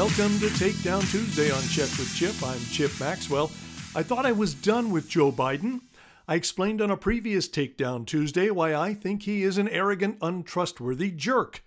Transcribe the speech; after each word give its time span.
Welcome 0.00 0.40
to 0.40 0.46
Takedown 0.46 1.02
Tuesday 1.10 1.50
on 1.50 1.60
Check 1.64 1.90
with 1.98 2.10
Chip. 2.16 2.34
I'm 2.42 2.58
Chip 2.70 2.90
Maxwell. 2.98 3.50
I 3.94 4.02
thought 4.02 4.24
I 4.24 4.32
was 4.32 4.54
done 4.54 4.90
with 4.90 5.10
Joe 5.10 5.30
Biden. 5.30 5.82
I 6.26 6.36
explained 6.36 6.80
on 6.80 6.90
a 6.90 6.96
previous 6.96 7.46
Takedown 7.46 8.06
Tuesday 8.06 8.48
why 8.48 8.74
I 8.74 8.94
think 8.94 9.24
he 9.24 9.42
is 9.42 9.58
an 9.58 9.68
arrogant, 9.68 10.16
untrustworthy 10.22 11.10
jerk. 11.10 11.62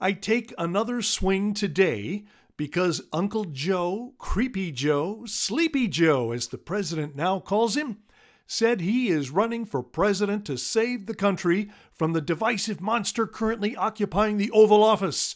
I 0.00 0.12
take 0.12 0.54
another 0.56 1.02
swing 1.02 1.54
today 1.54 2.24
because 2.56 3.02
Uncle 3.12 3.46
Joe, 3.46 4.14
Creepy 4.16 4.70
Joe, 4.70 5.24
Sleepy 5.26 5.88
Joe, 5.88 6.30
as 6.30 6.46
the 6.46 6.58
president 6.58 7.16
now 7.16 7.40
calls 7.40 7.76
him, 7.76 7.96
said 8.46 8.80
he 8.80 9.08
is 9.08 9.30
running 9.30 9.64
for 9.64 9.82
president 9.82 10.44
to 10.44 10.56
save 10.56 11.06
the 11.06 11.16
country 11.16 11.68
from 11.92 12.12
the 12.12 12.20
divisive 12.20 12.80
monster 12.80 13.26
currently 13.26 13.74
occupying 13.74 14.36
the 14.36 14.52
Oval 14.52 14.84
Office. 14.84 15.34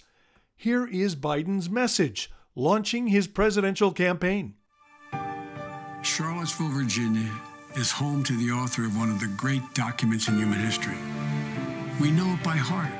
Here 0.62 0.86
is 0.86 1.16
Biden's 1.16 1.70
message 1.70 2.30
launching 2.54 3.06
his 3.06 3.26
presidential 3.26 3.92
campaign. 3.92 4.56
Charlottesville, 6.02 6.68
Virginia 6.68 7.32
is 7.76 7.90
home 7.90 8.22
to 8.24 8.36
the 8.36 8.52
author 8.52 8.84
of 8.84 8.94
one 8.94 9.08
of 9.08 9.20
the 9.20 9.34
great 9.38 9.62
documents 9.72 10.28
in 10.28 10.36
human 10.36 10.60
history. 10.60 10.98
We 11.98 12.10
know 12.10 12.30
it 12.34 12.44
by 12.44 12.58
heart. 12.58 12.92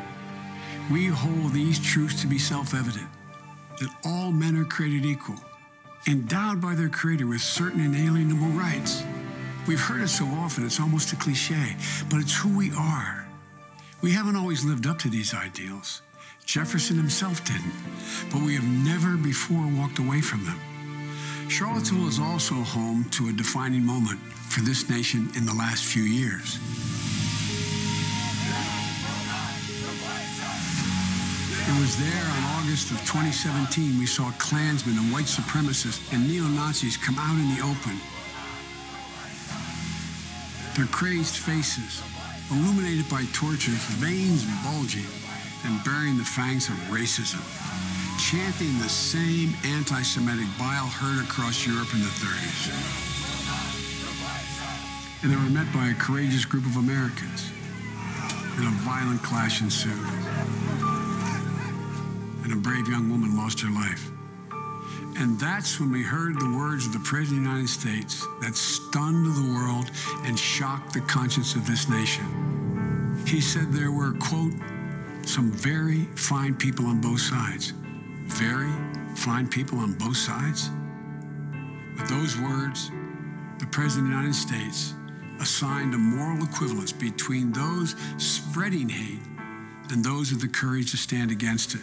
We 0.91 1.09
hold 1.09 1.53
these 1.53 1.79
truths 1.79 2.23
to 2.23 2.27
be 2.27 2.39
self 2.39 2.73
evident 2.73 3.11
that 3.79 3.95
all 4.07 4.33
men 4.33 4.57
are 4.57 4.65
created 4.65 5.05
equal, 5.05 5.37
endowed 6.09 6.63
by 6.63 6.75
their 6.75 6.89
Creator 6.89 7.27
with 7.27 7.43
certain 7.43 7.85
inalienable 7.85 8.59
rights. 8.59 9.05
We've 9.67 9.79
heard 9.79 10.01
it 10.01 10.09
so 10.09 10.25
often, 10.25 10.65
it's 10.65 10.81
almost 10.81 11.13
a 11.13 11.17
cliche, 11.17 11.77
but 12.09 12.21
it's 12.21 12.35
who 12.35 12.57
we 12.57 12.73
are. 12.73 13.29
We 14.01 14.13
haven't 14.13 14.37
always 14.37 14.65
lived 14.65 14.87
up 14.87 14.99
to 15.01 15.11
these 15.11 15.35
ideals. 15.35 16.01
Jefferson 16.51 16.97
himself 16.97 17.45
didn't, 17.45 17.73
but 18.33 18.43
we 18.43 18.57
have 18.57 18.65
never 18.65 19.17
before 19.17 19.65
walked 19.79 20.01
away 20.01 20.21
from 20.21 20.45
them. 20.45 20.59
Charlottesville 21.49 22.09
is 22.09 22.19
also 22.19 22.57
home 22.57 23.05
to 23.13 23.29
a 23.29 23.33
defining 23.33 23.85
moment 23.85 24.19
for 24.51 24.61
this 24.63 24.91
nation 24.91 25.31
in 25.37 25.47
the 25.47 25.55
last 25.55 25.85
few 25.85 26.03
years. 26.03 26.59
It 31.71 31.79
was 31.79 31.95
there 32.03 32.27
on 32.27 32.43
August 32.59 32.91
of 32.91 32.99
2017 33.07 33.97
we 33.97 34.07
saw 34.07 34.33
Klansmen 34.33 34.99
and 34.99 35.13
white 35.13 35.31
supremacists 35.31 36.13
and 36.13 36.27
neo-Nazis 36.27 36.97
come 36.97 37.15
out 37.21 37.39
in 37.39 37.47
the 37.55 37.63
open. 37.63 37.95
Their 40.75 40.91
crazed 40.91 41.37
faces, 41.37 42.03
illuminated 42.51 43.09
by 43.09 43.23
torches, 43.33 43.79
veins 44.03 44.45
bulging 44.65 45.20
and 45.65 45.85
bearing 45.85 46.17
the 46.17 46.25
fangs 46.25 46.69
of 46.69 46.75
racism, 46.89 47.43
chanting 48.19 48.79
the 48.79 48.89
same 48.89 49.55
anti-Semitic 49.65 50.47
bile 50.59 50.87
heard 50.87 51.25
across 51.25 51.67
Europe 51.67 51.93
in 51.93 52.01
the 52.01 52.15
30s. 52.21 52.71
And 55.23 55.31
they 55.33 55.37
were 55.37 55.51
met 55.51 55.73
by 55.73 55.89
a 55.89 55.95
courageous 55.95 56.45
group 56.45 56.65
of 56.67 56.77
Americans. 56.77 57.51
And 58.57 58.67
a 58.67 58.71
violent 58.83 59.23
clash 59.23 59.63
ensued 59.63 59.97
and 62.51 62.53
a 62.53 62.57
brave 62.57 62.89
young 62.89 63.09
woman 63.09 63.37
lost 63.37 63.61
her 63.61 63.71
life. 63.71 64.11
And 65.19 65.39
that's 65.39 65.79
when 65.79 65.93
we 65.93 66.03
heard 66.03 66.41
the 66.41 66.57
words 66.57 66.87
of 66.87 66.93
the 66.93 67.01
President 67.01 67.39
of 67.39 67.45
the 67.45 67.51
United 67.51 67.69
States 67.69 68.27
that 68.41 68.57
stunned 68.57 69.27
the 69.27 69.55
world 69.55 69.91
and 70.25 70.39
shocked 70.39 70.95
the 70.95 71.01
conscience 71.03 71.55
of 71.55 71.67
this 71.67 71.89
nation. 71.89 73.23
He 73.27 73.41
said 73.41 73.73
there 73.73 73.93
were, 73.93 74.13
quote, 74.15 74.53
some 75.25 75.53
very 75.53 76.05
fine 76.17 76.55
people 76.55 76.87
on 76.87 77.01
both 77.01 77.21
sides. 77.21 77.73
Very 78.27 78.73
fine 79.17 79.49
people 79.49 79.79
on 79.79 79.93
both 79.95 80.17
sides? 80.17 80.71
With 81.97 82.09
those 82.09 82.39
words, 82.39 82.91
the 83.59 83.67
President 83.67 84.07
of 84.07 84.13
the 84.13 84.17
United 84.17 84.35
States 84.35 84.95
assigned 85.41 85.95
a 85.95 85.99
moral 85.99 86.45
equivalence 86.45 86.93
between 86.93 87.53
those 87.53 87.95
spreading 88.19 88.89
hate 88.89 89.21
and 89.91 90.05
those 90.05 90.31
with 90.31 90.41
the 90.41 90.49
courage 90.49 90.91
to 90.93 90.97
stand 90.97 91.31
against 91.31 91.75
it. 91.75 91.83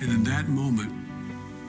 And 0.00 0.10
in 0.10 0.24
that 0.24 0.48
moment, 0.48 0.92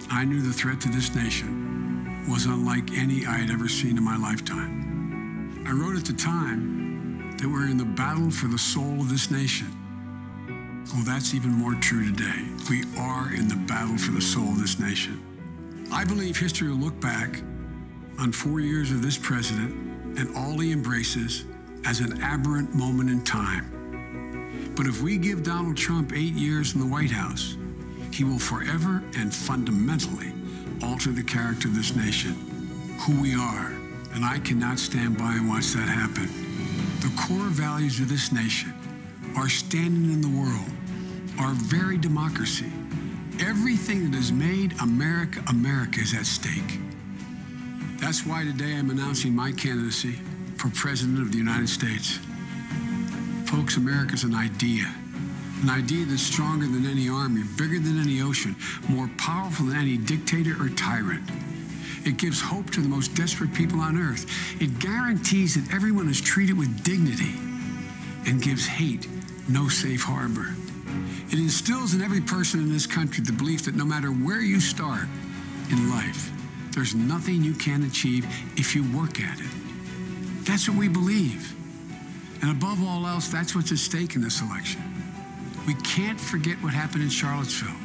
I 0.09 0.25
knew 0.25 0.41
the 0.41 0.53
threat 0.53 0.81
to 0.81 0.89
this 0.89 1.13
nation 1.15 2.25
was 2.29 2.45
unlike 2.45 2.91
any 2.91 3.25
I 3.25 3.37
had 3.37 3.49
ever 3.49 3.69
seen 3.69 3.97
in 3.97 4.03
my 4.03 4.17
lifetime. 4.17 5.63
I 5.65 5.71
wrote 5.71 5.95
at 5.95 6.05
the 6.05 6.13
time 6.13 7.37
that 7.37 7.47
we're 7.47 7.69
in 7.69 7.77
the 7.77 7.85
battle 7.85 8.31
for 8.31 8.47
the 8.47 8.57
soul 8.57 8.99
of 8.99 9.09
this 9.09 9.31
nation. 9.31 9.76
Well, 10.93 11.03
that's 11.03 11.33
even 11.33 11.51
more 11.51 11.75
true 11.75 12.05
today. 12.11 12.47
We 12.69 12.83
are 12.97 13.33
in 13.33 13.47
the 13.47 13.55
battle 13.67 13.97
for 13.97 14.11
the 14.11 14.21
soul 14.21 14.49
of 14.49 14.59
this 14.59 14.79
nation. 14.79 15.21
I 15.91 16.05
believe 16.05 16.37
history 16.37 16.69
will 16.69 16.77
look 16.77 16.99
back 17.01 17.41
on 18.19 18.31
four 18.31 18.61
years 18.61 18.91
of 18.91 19.01
this 19.01 19.17
president 19.17 19.73
and 20.17 20.35
all 20.35 20.57
he 20.57 20.71
embraces 20.71 21.45
as 21.85 21.99
an 21.99 22.21
aberrant 22.21 22.73
moment 22.73 23.09
in 23.09 23.23
time. 23.23 24.73
But 24.75 24.87
if 24.87 25.01
we 25.01 25.17
give 25.17 25.43
Donald 25.43 25.75
Trump 25.75 26.13
eight 26.13 26.33
years 26.33 26.73
in 26.73 26.79
the 26.79 26.87
White 26.87 27.11
House, 27.11 27.57
he 28.11 28.23
will 28.23 28.39
forever 28.39 29.03
and 29.17 29.33
fundamentally 29.33 30.31
alter 30.83 31.11
the 31.11 31.23
character 31.23 31.67
of 31.67 31.75
this 31.75 31.95
nation, 31.95 32.33
who 33.01 33.21
we 33.21 33.35
are. 33.35 33.73
And 34.13 34.23
I 34.23 34.39
cannot 34.39 34.79
stand 34.79 35.17
by 35.17 35.33
and 35.33 35.49
watch 35.49 35.67
that 35.73 35.89
happen. 35.89 36.29
The 37.01 37.13
core 37.21 37.49
values 37.49 37.99
of 37.99 38.09
this 38.09 38.31
nation, 38.31 38.73
are 39.37 39.49
standing 39.49 40.11
in 40.11 40.21
the 40.21 40.29
world, 40.29 40.71
our 41.39 41.53
very 41.53 41.97
democracy, 41.97 42.71
everything 43.39 44.09
that 44.09 44.17
has 44.17 44.31
made 44.31 44.73
America 44.81 45.41
America 45.49 45.99
is 45.99 46.13
at 46.13 46.25
stake. 46.25 46.79
That's 47.99 48.25
why 48.25 48.43
today 48.43 48.75
I'm 48.75 48.89
announcing 48.89 49.35
my 49.35 49.51
candidacy 49.51 50.13
for 50.57 50.69
President 50.69 51.19
of 51.19 51.31
the 51.31 51.37
United 51.37 51.69
States. 51.69 52.19
Folks, 53.45 53.77
America's 53.77 54.23
an 54.23 54.35
idea. 54.35 54.93
An 55.61 55.69
idea 55.69 56.05
that's 56.05 56.21
stronger 56.21 56.67
than 56.67 56.85
any 56.85 57.09
army, 57.09 57.43
bigger 57.57 57.79
than 57.79 57.99
any 57.99 58.21
ocean, 58.21 58.55
more 58.89 59.09
powerful 59.17 59.65
than 59.65 59.77
any 59.77 59.97
dictator 59.97 60.55
or 60.61 60.69
tyrant. 60.69 61.23
It 62.05 62.17
gives 62.17 62.39
hope 62.39 62.69
to 62.71 62.81
the 62.81 62.87
most 62.87 63.15
desperate 63.15 63.53
people 63.53 63.79
on 63.79 63.97
earth. 63.97 64.25
It 64.61 64.79
guarantees 64.79 65.55
that 65.55 65.73
everyone 65.73 66.09
is 66.09 66.21
treated 66.21 66.57
with 66.57 66.83
dignity 66.83 67.33
and 68.27 68.41
gives 68.41 68.65
hate 68.65 69.07
no 69.49 69.67
safe 69.67 70.03
harbor. 70.03 70.55
It 71.29 71.39
instills 71.39 71.93
in 71.93 72.01
every 72.01 72.21
person 72.21 72.61
in 72.61 72.71
this 72.71 72.87
country 72.87 73.23
the 73.23 73.33
belief 73.33 73.65
that 73.65 73.75
no 73.75 73.83
matter 73.83 74.09
where 74.09 74.41
you 74.41 74.61
start 74.61 75.07
in 75.69 75.89
life, 75.89 76.31
there's 76.71 76.95
nothing 76.95 77.43
you 77.43 77.53
can't 77.53 77.83
achieve 77.85 78.25
if 78.55 78.73
you 78.75 78.83
work 78.97 79.19
at 79.19 79.39
it. 79.39 79.49
That's 80.45 80.69
what 80.69 80.77
we 80.77 80.87
believe. 80.87 81.53
And 82.41 82.51
above 82.51 82.81
all 82.81 83.05
else, 83.05 83.27
that's 83.27 83.55
what's 83.55 83.71
at 83.73 83.77
stake 83.77 84.15
in 84.15 84.21
this 84.21 84.41
election. 84.41 84.81
We 85.65 85.73
can't 85.75 86.19
forget 86.19 86.55
what 86.63 86.73
happened 86.73 87.03
in 87.03 87.09
Charlottesville. 87.09 87.75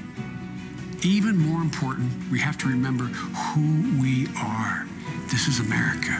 Even 1.03 1.37
more 1.37 1.61
important, 1.61 2.13
we 2.31 2.39
have 2.39 2.57
to 2.59 2.69
remember 2.69 3.05
who 3.05 4.01
we 4.01 4.29
are. 4.39 4.87
This 5.31 5.49
is 5.49 5.59
America. 5.59 6.17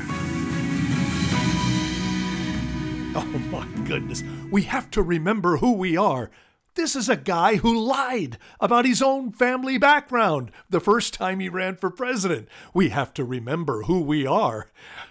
Oh 3.15 3.41
my 3.53 3.67
goodness. 3.85 4.25
We 4.51 4.63
have 4.63 4.91
to 4.93 5.03
remember 5.03 5.59
who 5.59 5.75
we 5.75 5.97
are. 5.97 6.31
This 6.75 6.97
is 6.97 7.11
a 7.11 7.17
guy 7.17 7.57
who 7.57 7.79
lied 7.79 8.39
about 8.59 8.87
his 8.87 9.03
own 9.03 9.33
family 9.33 9.77
background 9.77 10.51
the 10.71 10.81
first 10.81 11.13
time 11.13 11.41
he 11.41 11.51
ran 11.51 11.77
for 11.77 11.91
president. 11.91 12.49
We 12.73 12.89
have 12.89 13.13
to 13.15 13.25
remember 13.25 13.83
who 13.83 14.01
we 14.01 14.27
are. 14.27 14.71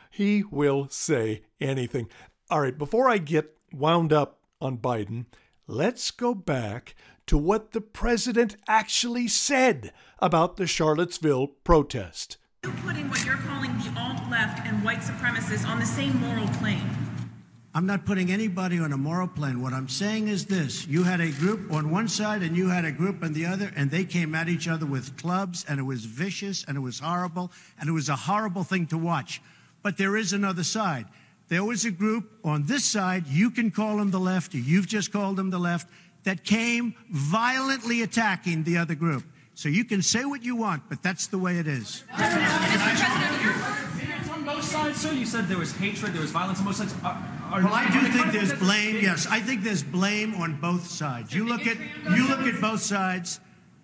He 0.10 0.44
will 0.50 0.88
say 0.90 1.44
anything. 1.60 2.10
All 2.50 2.62
right, 2.62 2.78
before 2.78 3.10
I 3.10 3.20
get 3.20 3.58
wound 3.72 4.12
up 4.12 4.40
on 4.60 4.80
Biden, 4.80 5.26
let's 5.68 6.10
go 6.10 6.34
back 6.34 6.96
to 7.28 7.38
what 7.38 7.74
the 7.74 7.82
president 7.82 8.58
actually 8.68 9.28
said 9.28 9.94
about 10.18 10.58
the 10.58 10.66
Charlottesville 10.66 11.48
protest. 11.64 12.38
You're 12.64 12.74
putting 12.74 13.08
what 13.08 13.24
you're 13.24 13.38
calling 13.38 13.72
the 13.78 13.94
alt 13.98 14.30
left 14.32 14.66
and 14.66 14.84
white 14.84 15.00
supremacists 15.00 15.68
on 15.68 15.80
the 15.80 15.86
same 15.86 16.20
moral 16.20 16.48
plane. 16.60 17.01
I'm 17.74 17.86
not 17.86 18.06
putting 18.06 18.32
anybody 18.32 18.80
on 18.80 18.92
a 18.92 18.98
moral 18.98 19.30
plane. 19.30 19.62
What 19.62 19.72
I'm 19.72 19.88
saying 19.88 20.28
is 20.28 20.46
this 20.46 20.86
you 20.88 21.04
had 21.04 21.22
a 21.22 21.32
group 21.32 21.72
on 21.72 21.90
one 21.90 22.10
side 22.10 22.42
and 22.44 22.58
you 22.58 22.68
had 22.68 22.84
a 22.84 22.92
group 22.92 23.24
on 23.24 23.32
the 23.32 23.46
other, 23.46 23.72
and 23.76 23.90
they 23.90 24.04
came 24.04 24.36
at 24.36 24.50
each 24.50 24.68
other 24.68 24.86
with 24.86 25.16
clubs, 25.18 25.66
and 25.70 25.80
it 25.80 25.84
was 25.84 26.04
vicious 26.04 26.66
and 26.68 26.76
it 26.76 26.82
was 26.82 27.00
horrible, 27.00 27.50
and 27.80 27.88
it 27.88 27.94
was 27.94 28.10
a 28.10 28.16
horrible 28.16 28.66
thing 28.66 28.88
to 28.88 28.98
watch. 28.98 29.42
But 29.84 29.98
there 29.98 30.18
is 30.18 30.34
another 30.34 30.64
side. 30.64 31.06
There 31.48 31.64
was 31.64 31.86
a 31.86 31.92
group 31.92 32.30
on 32.44 32.66
this 32.66 32.84
side, 32.84 33.28
you 33.28 33.50
can 33.50 33.72
call 33.72 33.98
them 33.98 34.12
the 34.12 34.20
left, 34.20 34.54
you've 34.54 34.88
just 34.88 35.14
called 35.14 35.38
them 35.38 35.50
the 35.50 35.60
left, 35.60 35.88
that 36.24 36.44
came 36.44 36.94
violently 37.10 38.02
attacking 38.04 38.64
the 38.64 38.78
other 38.78 38.96
group. 38.96 39.24
So 39.54 39.70
you 39.70 39.86
can 39.86 40.02
say 40.02 40.26
what 40.26 40.44
you 40.44 40.56
want, 40.56 40.84
but 40.90 41.02
that's 41.02 41.28
the 41.28 41.38
way 41.38 41.58
it 41.58 41.68
is. 41.68 42.04
on 44.42 44.56
both 44.56 44.64
sides, 44.64 45.02
sir. 45.02 45.12
You 45.12 45.26
said 45.26 45.48
there 45.48 45.58
was 45.58 45.72
hatred, 45.74 46.14
there 46.14 46.22
was 46.22 46.32
violence 46.32 46.60
on 46.60 46.66
both 46.66 46.76
sides. 46.76 46.96
Are, 47.04 47.12
are, 47.12 47.41
Well, 47.52 47.74
I 47.74 47.90
do 47.92 48.00
think 48.08 48.32
there's 48.32 48.54
blame. 48.54 49.00
Yes, 49.02 49.28
I 49.28 49.40
think 49.40 49.64
there's 49.64 49.84
blame 49.84 50.36
on 50.36 50.60
both 50.62 50.88
sides. 50.88 51.34
You 51.34 51.46
look 51.46 51.68
at 51.68 51.78
you 52.16 52.28
look 52.28 52.40
at 52.40 52.62
both 52.62 52.82
sides. 52.82 53.40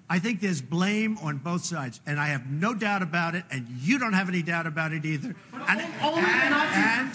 I 0.10 0.19
think 0.19 0.40
there's 0.40 0.62
blame 0.62 1.18
on 1.22 1.38
both 1.38 1.66
sides, 1.66 2.00
and 2.06 2.18
I 2.18 2.28
have 2.28 2.50
no 2.50 2.74
doubt 2.74 3.02
about 3.02 3.36
it, 3.36 3.44
and 3.52 3.68
you 3.68 4.00
don't 4.00 4.14
have 4.14 4.30
any 4.30 4.42
doubt 4.42 4.66
about 4.66 4.94
it 4.94 5.04
either. 5.04 5.36
And, 5.68 5.81
only 6.02 6.22
and, 6.22 6.56
and, 6.56 7.12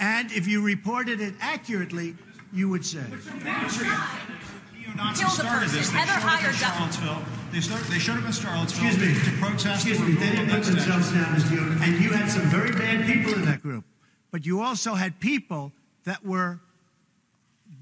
and 0.00 0.32
if 0.32 0.46
you 0.46 0.62
reported 0.62 1.20
it 1.20 1.34
accurately, 1.40 2.16
you 2.54 2.70
would 2.70 2.86
say. 2.86 3.02
Neo-Nazis 3.02 5.20
Kill 5.20 5.28
the 5.28 5.30
started 5.30 5.68
this. 5.68 5.90
They 5.90 5.98
Heather 5.98 6.20
showed 6.20 6.30
up 6.30 6.44
in 6.44 6.52
Charlottesville. 6.54 7.22
They, 7.52 7.60
started, 7.60 7.86
they 7.88 7.98
showed 7.98 8.18
up 8.18 8.24
in 8.24 8.32
Charlottesville 8.32 8.86
Excuse 8.86 8.98
me. 8.98 9.30
to 9.30 9.36
protest 9.38 9.86
Excuse 9.86 10.00
me. 10.00 10.14
They 10.14 10.30
didn't 10.30 10.50
put 10.50 10.64
themselves 10.64 11.12
down 11.12 11.34
as 11.34 11.50
the 11.50 11.58
And 11.58 12.02
you 12.02 12.12
had 12.12 12.30
some 12.30 12.48
very 12.48 12.72
bad 12.72 13.04
people 13.04 13.34
in 13.34 13.44
that 13.44 13.62
group. 13.62 13.84
But 14.30 14.46
you 14.46 14.60
also 14.60 14.94
had 14.94 15.20
people 15.20 15.72
that 16.04 16.24
were 16.24 16.60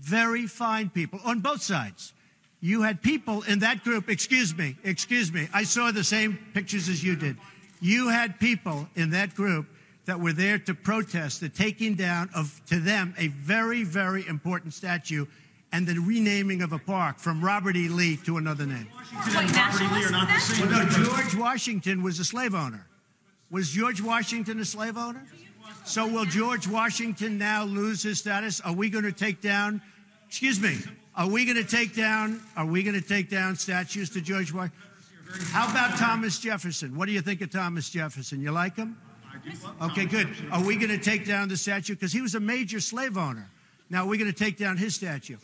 very 0.01 0.47
fine 0.47 0.91
people 0.91 1.21
on 1.25 1.41
both 1.41 1.63
sides. 1.63 2.13
You 2.61 2.83
had 2.83 3.03
people 3.03 3.43
in 3.43 3.59
that 3.59 3.85
group, 3.85 4.09
excuse 4.09 4.57
me, 4.57 4.77
excuse 4.85 5.33
me. 5.33 5.49
I 5.53 5.65
saw 5.65 5.91
the 5.91 6.05
same 6.05 6.39
pictures 6.55 6.89
as 6.89 7.05
you 7.05 7.17
did. 7.17 7.37
You 7.81 8.09
had 8.09 8.41
people 8.41 8.89
in 8.95 9.11
that 9.11 9.35
group 9.35 9.67
that 10.07 10.21
were 10.21 10.33
there 10.33 10.59
to 10.59 10.75
protest 10.75 11.41
the 11.41 11.49
taking 11.49 11.95
down 11.95 12.31
of, 12.35 12.61
to 12.67 12.81
them, 12.81 13.15
a 13.19 13.29
very, 13.29 13.85
very 13.85 14.27
important 14.27 14.75
statue 14.75 15.27
and 15.73 15.87
the 15.87 15.99
renaming 15.99 16.63
of 16.63 16.73
a 16.73 16.79
park 16.79 17.19
from 17.19 17.45
Robert 17.45 17.77
E. 17.77 17.89
Lee 17.89 18.17
to 18.19 18.37
another 18.37 18.65
name. 18.65 18.87
Robert 19.35 19.83
E. 19.83 19.95
Lee 19.95 20.05
are 20.05 20.11
not 20.11 20.29
the 20.29 20.35
nationalists 20.35 20.57
same. 20.57 20.69
Well, 20.71 20.87
no, 20.87 20.89
George 20.89 21.35
Washington 21.35 22.03
was 22.03 22.19
a 22.21 22.25
slave 22.25 22.55
owner. 22.55 22.87
Was 23.51 23.71
George 23.71 24.01
Washington 24.01 24.61
a 24.61 24.65
slave 24.65 24.97
owner? 24.97 25.27
So 25.85 26.07
will 26.07 26.25
George 26.25 26.67
Washington 26.67 27.39
now 27.39 27.65
lose 27.65 28.03
his 28.03 28.19
status? 28.19 28.61
Are 28.61 28.73
we 28.73 28.89
going 28.91 29.05
to 29.05 29.13
take 29.13 29.41
down? 29.41 29.83
Excuse 30.29 30.61
me. 30.61 30.79
Are 31.15 31.29
we 31.29 31.45
going 31.45 31.57
to 31.57 31.65
take 31.65 31.95
down? 31.95 32.41
Are 32.57 32.67
we 32.67 32.83
going 32.83 33.01
to 33.01 33.07
take 33.07 33.31
down 33.31 33.57
statues 33.57 34.11
to 34.11 34.21
George 34.21 34.53
Washington? 34.53 34.81
How 35.51 35.71
about 35.71 35.97
Thomas 35.97 36.39
Jefferson? 36.39 36.97
What 36.97 37.07
do 37.07 37.13
you 37.13 37.21
think 37.21 37.41
of 37.41 37.51
Thomas 37.51 37.91
Jefferson? 37.91 38.41
You 38.41 38.51
like 38.51 38.77
him? 38.77 38.97
Okay, 39.83 40.07
good. 40.07 40.29
Are 40.51 40.63
we 40.63 40.77
going 40.77 40.91
to 40.91 40.99
take 40.99 41.27
down 41.27 41.49
the 41.49 41.57
statue 41.57 41.95
because 41.95 42.13
he 42.13 42.21
was 42.21 42.35
a 42.35 42.41
major 42.41 42.81
slave 42.81 43.19
owner? 43.19 43.51
Now 43.91 44.07
we're 44.07 44.19
going 44.19 44.33
to 44.33 44.39
take 44.39 44.57
down 44.57 44.77
his 44.77 44.95
statue. 44.95 45.37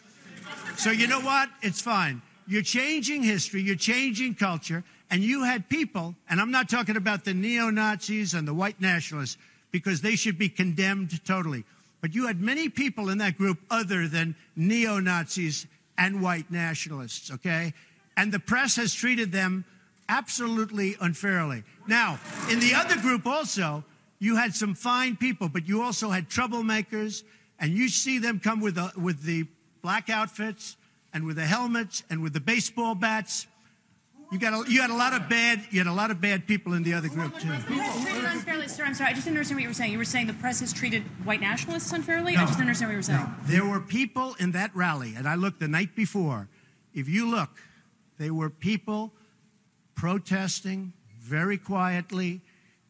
So 0.77 0.91
you 0.91 1.07
know 1.07 1.21
what? 1.21 1.51
It's 1.63 1.81
fine. 1.81 2.23
You're 2.47 2.63
changing 2.63 3.23
history, 3.23 3.63
you're 3.63 3.77
changing 3.77 4.35
culture, 4.35 4.83
and 5.11 5.23
you 5.23 5.45
had 5.45 5.69
people, 5.69 6.15
and 6.29 6.41
I'm 6.41 6.51
not 6.51 6.69
talking 6.69 6.97
about 6.97 7.25
the 7.25 7.35
neo 7.35 7.71
Nazis 7.71 8.35
and 8.35 8.49
the 8.49 8.55
white 8.55 8.81
nationalists, 8.81 9.37
because 9.71 10.01
they 10.01 10.17
should 10.17 10.39
be 10.39 10.49
condemned 10.49 11.25
totally. 11.25 11.65
But 12.01 12.15
you 12.15 12.27
had 12.27 12.41
many 12.41 12.69
people 12.69 13.09
in 13.09 13.19
that 13.19 13.37
group 13.37 13.59
other 13.71 14.09
than 14.09 14.35
neo 14.57 15.01
Nazis 15.01 15.67
and 15.99 16.23
white 16.23 16.51
nationalists, 16.51 17.31
okay? 17.31 17.75
And 18.17 18.33
the 18.33 18.39
press 18.39 18.77
has 18.77 18.95
treated 18.95 19.33
them 19.33 19.65
absolutely 20.09 20.97
unfairly. 21.01 21.63
Now, 21.87 22.19
in 22.51 22.59
the 22.59 22.75
other 22.75 22.97
group 22.97 23.27
also, 23.27 23.85
you 24.19 24.37
had 24.37 24.55
some 24.55 24.75
fine 24.75 25.17
people, 25.17 25.49
but 25.49 25.69
you 25.69 25.83
also 25.83 26.11
had 26.11 26.29
troublemakers, 26.29 27.23
and 27.59 27.73
you 27.73 27.89
see 27.89 28.19
them 28.19 28.41
come 28.41 28.61
with 28.61 28.75
the, 28.75 28.93
with 28.97 29.23
the 29.23 29.47
black 29.83 30.11
outfits 30.11 30.77
and 31.13 31.25
with 31.25 31.37
the 31.37 31.47
helmets 31.47 32.03
and 32.11 32.23
with 32.23 32.33
the 32.33 32.41
baseball 32.41 32.95
bats. 32.95 33.47
You 34.33 34.39
got 34.39 34.53
a, 34.53 34.71
you 34.71 34.81
had 34.81 34.91
a 34.91 34.95
lot 34.95 35.13
of 35.13 35.29
bad 35.29 35.65
you 35.71 35.81
had 35.81 35.89
a 35.89 35.93
lot 35.93 36.13
of 36.13 36.21
bad 36.21 36.47
people 36.47 36.75
in 36.75 36.85
the 36.85 36.95
other 36.95 37.09
group 37.09 37.37
too. 37.41 37.49
Sir. 38.81 38.87
I'm 38.87 38.95
sorry. 38.95 39.11
I 39.11 39.13
just 39.13 39.27
didn't 39.27 39.37
understand 39.37 39.59
what 39.59 39.63
you 39.63 39.69
were 39.69 39.75
saying. 39.75 39.93
You 39.93 39.99
were 39.99 40.05
saying 40.07 40.27
the 40.27 40.33
press 40.33 40.61
has 40.61 40.73
treated 40.73 41.03
white 41.25 41.43
nationalists 41.43 41.93
unfairly. 41.93 42.35
I 42.35 42.41
just 42.41 42.53
didn't 42.53 42.63
understand 42.63 42.89
what 42.89 42.93
you 42.93 42.99
were 42.99 43.03
saying. 43.03 43.19
No, 43.19 43.35
there 43.45 43.65
were 43.67 43.81
people 43.81 44.35
in 44.39 44.53
that 44.53 44.75
rally, 44.75 45.15
and 45.15 45.29
I 45.29 45.35
looked 45.35 45.61
the 45.61 45.69
night 45.69 45.95
before. 45.95 46.49
If 46.95 47.07
you 47.07 47.31
look, 47.31 47.51
there 48.17 48.33
were 48.33 48.49
people 48.49 49.13
protesting 49.95 50.95
very 51.19 51.59
quietly 51.59 52.41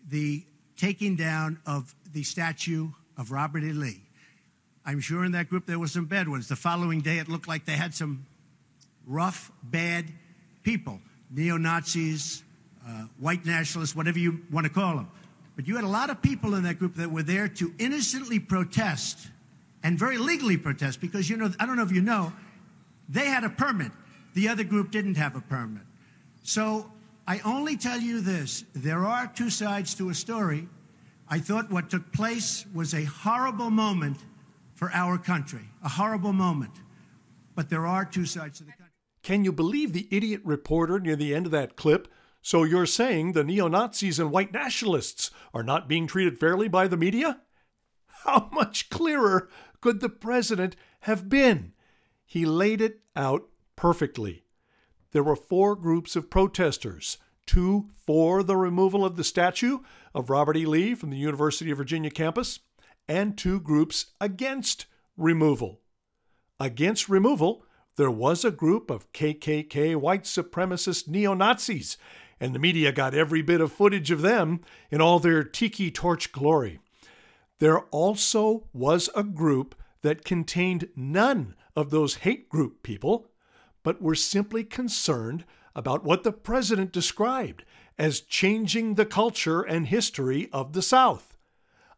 the 0.09 0.45
taking 0.77 1.17
down 1.17 1.59
of 1.67 1.93
the 2.13 2.23
statue 2.23 2.91
of 3.19 3.33
Robert 3.33 3.65
E. 3.65 3.73
Lee. 3.73 4.03
I'm 4.87 5.01
sure 5.01 5.25
in 5.25 5.33
that 5.33 5.49
group 5.49 5.67
there 5.67 5.81
were 5.81 5.89
some 5.89 6.05
bad 6.05 6.29
ones. 6.29 6.47
The 6.47 6.55
following 6.55 7.01
day, 7.01 7.19
it 7.19 7.29
looked 7.29 7.49
like 7.49 7.65
they 7.65 7.73
had 7.73 7.95
some 7.95 8.27
rough, 9.09 9.51
bad 9.65 10.07
people, 10.63 11.01
neo 11.33 11.57
Nazis, 11.57 12.45
uh, 12.87 13.07
white 13.19 13.45
nationalists, 13.45 13.97
whatever 13.97 14.21
you 14.21 14.43
want 14.53 14.69
to 14.69 14.73
call 14.73 14.95
them. 14.95 15.11
But 15.57 15.67
you 15.67 15.77
had 15.77 15.85
a 15.85 15.89
lot 15.89 16.11
of 16.11 16.23
people 16.23 16.55
in 16.55 16.63
that 16.65 16.79
group 16.79 16.95
that 16.97 17.11
were 17.11 17.23
there 17.23 17.49
to 17.49 17.75
innocently 17.79 18.39
protest 18.39 19.29
and 19.83 19.99
very 19.99 20.19
legally 20.19 20.57
protest 20.57 21.01
because, 21.01 21.29
you 21.29 21.37
know, 21.37 21.51
I 21.59 21.67
don't 21.67 21.77
know 21.77 21.83
if 21.83 21.93
you 21.93 22.03
know, 22.03 22.33
they 23.09 23.27
had 23.27 23.45
a 23.45 23.51
permit. 23.51 23.93
The 24.35 24.49
other 24.49 24.65
group 24.65 24.91
didn't 24.91 25.17
have 25.17 25.37
a 25.37 25.41
permit. 25.41 25.83
So 26.43 26.91
I 27.27 27.41
only 27.45 27.77
tell 27.77 28.01
you 28.01 28.21
this 28.21 28.65
there 28.75 29.05
are 29.05 29.27
two 29.27 29.51
sides 29.51 29.95
to 29.97 30.11
a 30.11 30.15
story. 30.15 30.69
I 31.29 31.39
thought 31.39 31.71
what 31.71 31.91
took 31.91 32.13
place 32.13 32.67
was 32.75 32.95
a 32.95 33.05
horrible 33.05 33.71
moment 33.71 34.19
for 34.75 34.91
our 34.93 35.19
country, 35.19 35.69
a 35.83 35.89
horrible 35.89 36.33
moment. 36.33 36.73
But 37.55 37.69
there 37.69 37.87
are 37.87 38.05
two 38.05 38.27
sides 38.27 38.59
to 38.59 38.65
the 38.65 38.71
country. 38.73 38.87
Can 39.23 39.45
you 39.45 39.53
believe 39.53 39.93
the 39.93 40.09
idiot 40.11 40.41
reporter 40.45 40.99
near 40.99 41.17
the 41.17 41.35
end 41.35 41.47
of 41.47 41.53
that 41.53 41.77
clip? 41.77 42.09
So 42.43 42.65
you're 42.65 42.87
saying 42.87 43.33
the 43.33 43.45
neo 43.45 43.69
Nazis 43.69 44.19
and 44.19 44.31
white 44.31 44.53
nationalists 44.53 45.31
are 45.53 45.63
not 45.63 45.89
being 45.89 46.07
treated 46.07 46.39
fairly 46.39 46.69
by 46.69 46.89
the 46.89 46.97
media? 46.97 47.41
How 48.25 48.49
much 48.53 48.91
clearer 48.91 49.49
could 49.81 50.01
the 50.01 50.09
president 50.09 50.77
have 51.01 51.29
been? 51.29 51.73
He 52.25 52.47
laid 52.47 52.81
it 52.81 53.01
out 53.17 53.49
perfectly. 53.77 54.45
There 55.13 55.25
were 55.25 55.37
four 55.37 55.75
groups 55.75 56.17
of 56.17 56.31
protesters 56.31 57.19
two 57.51 57.89
for 58.07 58.45
the 58.45 58.57
removal 58.57 59.05
of 59.05 59.17
the 59.17 59.25
statue 59.25 59.79
of 60.15 60.31
Robert 60.31 60.57
E. 60.57 60.65
Lee 60.65 60.95
from 60.95 61.11
the 61.11 61.17
University 61.17 61.73
of 61.73 61.79
Virginia 61.79 62.11
campus, 62.11 62.61
and 63.09 63.37
two 63.37 63.59
groups 63.59 64.13
against 64.21 64.87
removal. 65.17 65.81
Against 66.61 67.09
removal, 67.09 67.65
there 67.97 68.11
was 68.11 68.45
a 68.45 68.53
group 68.53 68.89
of 68.89 69.13
KKK 69.13 69.97
white 69.97 70.25
supremacist 70.25 71.09
neo 71.09 71.35
Nazis, 71.35 71.99
and 72.41 72.55
the 72.55 72.59
media 72.59 72.91
got 72.91 73.15
every 73.15 73.43
bit 73.43 73.61
of 73.61 73.71
footage 73.71 74.11
of 74.11 74.23
them 74.23 74.61
in 74.91 75.01
all 75.01 75.19
their 75.19 75.45
tiki 75.45 75.91
torch 75.91 76.33
glory. 76.33 76.81
There 77.59 77.81
also 77.91 78.65
was 78.73 79.11
a 79.15 79.23
group 79.23 79.75
that 80.03 80.25
contained 80.25 80.89
none 80.97 81.55
of 81.77 81.91
those 81.91 82.17
hate 82.17 82.49
group 82.49 82.83
people, 82.83 83.29
but 83.83 84.01
were 84.01 84.15
simply 84.15 84.65
concerned 84.65 85.45
about 85.75 86.05
what 86.05 86.25
the 86.25 86.33
president 86.33 86.93
described 86.93 87.65
as 87.99 88.21
changing 88.21 88.95
the 88.95 89.05
culture 89.05 89.61
and 89.61 89.87
history 89.87 90.49
of 90.53 90.73
the 90.73 90.83
South. 90.83 91.37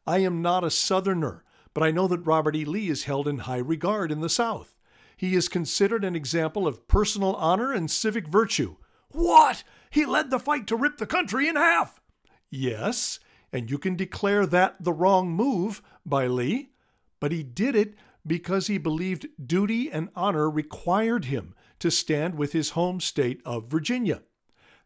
I 0.05 0.19
am 0.19 0.43
not 0.43 0.65
a 0.65 0.71
Southerner, 0.71 1.45
but 1.75 1.85
I 1.85 1.93
know 1.93 2.09
that 2.09 2.27
Robert 2.27 2.57
E. 2.57 2.65
Lee 2.65 2.89
is 2.89 3.05
held 3.05 3.29
in 3.29 3.39
high 3.39 3.59
regard 3.59 4.11
in 4.11 4.21
the 4.21 4.29
South. 4.29 4.77
He 5.17 5.37
is 5.37 5.49
considered 5.49 6.05
an 6.05 6.17
example 6.17 6.67
of 6.67 6.89
personal 6.89 7.35
honor 7.37 7.73
and 7.73 7.89
civic 7.89 8.27
virtue. 8.27 8.77
What? 9.11 9.63
He 9.93 10.07
led 10.07 10.31
the 10.31 10.39
fight 10.39 10.67
to 10.69 10.77
rip 10.77 10.97
the 10.97 11.07
country 11.07 11.47
in 11.47 11.57
half. 11.57 12.01
Yes, 12.51 13.21
and 13.53 13.71
you 13.71 13.77
can 13.77 13.95
declare 13.95 14.47
that 14.47 14.83
the 14.83 14.93
wrong 14.93 15.31
move 15.31 15.83
by 16.07 16.27
Lee, 16.27 16.71
but 17.21 17.31
he 17.31 17.43
did 17.43 17.77
it 17.77 17.95
because 18.27 18.69
he 18.69 18.79
believed 18.79 19.29
duty 19.45 19.93
and 19.93 20.09
honor 20.17 20.49
required 20.49 21.27
him 21.27 21.55
to 21.79 21.91
stand 21.91 22.37
with 22.37 22.53
his 22.55 22.71
home 22.71 23.01
state 23.01 23.43
of 23.45 23.71
Virginia. 23.71 24.23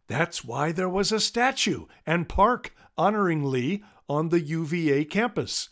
That's 0.08 0.44
why 0.44 0.72
there 0.72 0.88
was 0.88 1.12
a 1.12 1.20
statue 1.20 1.86
and 2.04 2.28
park 2.28 2.74
honoring 2.98 3.44
Lee 3.44 3.84
on 4.08 4.30
the 4.30 4.40
UVA 4.40 5.04
campus. 5.04 5.68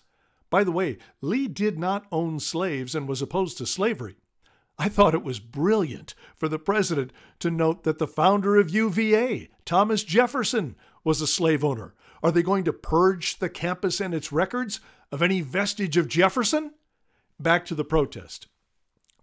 By 0.49 0.63
the 0.63 0.71
way, 0.71 0.99
Lee 1.21 1.49
did 1.49 1.77
not 1.77 2.07
own 2.13 2.39
slaves 2.39 2.95
and 2.95 3.09
was 3.09 3.21
opposed 3.21 3.59
to 3.59 3.67
slavery. 3.67 4.15
I 4.79 4.89
thought 4.89 5.15
it 5.15 5.23
was 5.23 5.39
brilliant 5.39 6.15
for 6.37 6.49
the 6.49 6.59
president 6.59 7.13
to 7.39 7.51
note 7.51 7.85
that 7.85 7.99
the 7.99 8.07
founder 8.07 8.57
of 8.57 8.71
UVA, 8.71 9.49
Thomas 9.65 10.03
Jefferson, 10.03 10.77
was 11.05 11.21
a 11.21 11.27
slave 11.27 11.65
owner. 11.65 11.95
Are 12.23 12.33
they 12.33 12.43
going 12.43 12.65
to 12.65 12.73
purge 12.73 13.39
the 13.39 13.49
campus 13.49 14.01
and 14.01 14.15
its 14.15 14.33
records 14.33 14.81
of 15.13 15.23
any 15.23 15.43
vestige 15.43 15.97
of 15.97 16.09
Jefferson? 16.09 16.73
Back 17.39 17.65
to 17.67 17.75
the 17.75 17.85
protest. 17.85 18.49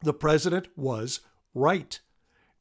The 0.02 0.14
president 0.14 0.68
was 0.76 1.22
right. 1.54 2.00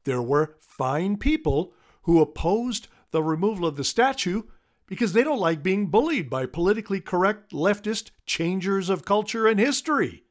There 0.03 0.21
were 0.21 0.55
fine 0.59 1.17
people 1.17 1.73
who 2.03 2.19
opposed 2.19 2.87
the 3.11 3.23
removal 3.23 3.65
of 3.65 3.77
the 3.77 3.83
statue 3.83 4.43
because 4.87 5.13
they 5.13 5.23
don't 5.23 5.39
like 5.39 5.63
being 5.63 5.87
bullied 5.87 6.29
by 6.29 6.45
politically 6.45 6.99
correct 6.99 7.51
leftist 7.51 8.11
changers 8.25 8.89
of 8.89 9.05
culture 9.05 9.47
and 9.47 9.59
history. 9.59 10.23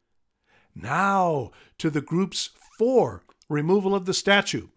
Now 0.74 1.50
to 1.78 1.90
the 1.90 2.00
groups 2.00 2.50
for 2.78 3.24
removal 3.48 3.94
of 3.94 4.06
the 4.06 4.14
statue. 4.14 4.68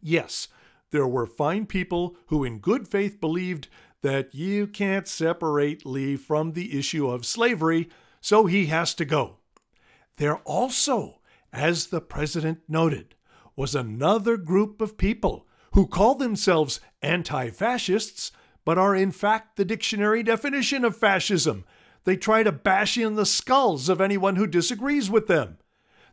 Yes, 0.00 0.48
there 0.90 1.06
were 1.06 1.26
fine 1.26 1.66
people 1.66 2.16
who, 2.26 2.44
in 2.44 2.58
good 2.58 2.88
faith, 2.88 3.20
believed 3.20 3.68
that 4.02 4.34
you 4.34 4.66
can't 4.66 5.08
separate 5.08 5.84
Lee 5.84 6.16
from 6.16 6.52
the 6.52 6.78
issue 6.78 7.08
of 7.08 7.26
slavery, 7.26 7.88
so 8.20 8.46
he 8.46 8.66
has 8.66 8.94
to 8.94 9.04
go. 9.04 9.38
There 10.16 10.36
also, 10.38 11.20
as 11.52 11.86
the 11.86 12.00
president 12.00 12.60
noted, 12.68 13.14
was 13.56 13.74
another 13.74 14.36
group 14.36 14.80
of 14.80 14.98
people 14.98 15.46
who 15.72 15.86
call 15.86 16.14
themselves 16.14 16.80
anti 17.02 17.50
fascists, 17.50 18.32
but 18.64 18.78
are 18.78 18.94
in 18.94 19.10
fact 19.10 19.56
the 19.56 19.64
dictionary 19.64 20.22
definition 20.22 20.84
of 20.84 20.96
fascism. 20.96 21.64
They 22.06 22.16
try 22.16 22.44
to 22.44 22.52
bash 22.52 22.96
in 22.96 23.16
the 23.16 23.26
skulls 23.26 23.88
of 23.88 24.00
anyone 24.00 24.36
who 24.36 24.46
disagrees 24.46 25.10
with 25.10 25.26
them. 25.26 25.58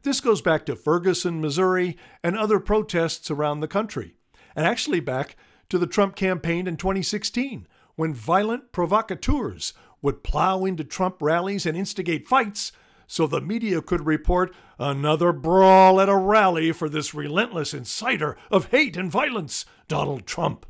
This 0.01 0.19
goes 0.19 0.41
back 0.41 0.65
to 0.65 0.75
Ferguson, 0.75 1.39
Missouri, 1.39 1.95
and 2.23 2.35
other 2.35 2.59
protests 2.59 3.29
around 3.29 3.59
the 3.59 3.67
country, 3.67 4.15
and 4.55 4.65
actually 4.65 4.99
back 4.99 5.37
to 5.69 5.77
the 5.77 5.85
Trump 5.85 6.15
campaign 6.15 6.65
in 6.65 6.77
2016, 6.77 7.67
when 7.95 8.13
violent 8.13 8.71
provocateurs 8.71 9.73
would 10.01 10.23
plow 10.23 10.65
into 10.65 10.83
Trump 10.83 11.21
rallies 11.21 11.65
and 11.65 11.77
instigate 11.77 12.27
fights 12.27 12.71
so 13.05 13.27
the 13.27 13.39
media 13.39 13.79
could 13.79 14.05
report 14.05 14.53
another 14.79 15.31
brawl 15.31 16.01
at 16.01 16.09
a 16.09 16.15
rally 16.15 16.71
for 16.71 16.89
this 16.89 17.13
relentless 17.13 17.71
inciter 17.71 18.35
of 18.49 18.71
hate 18.71 18.97
and 18.97 19.11
violence, 19.11 19.63
Donald 19.87 20.25
Trump. 20.25 20.65